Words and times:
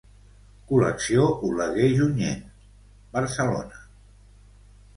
Col·lecció 0.71 1.25
Oleguer 1.49 1.91
Junyent, 1.99 2.41
Barcelona. 3.19 3.87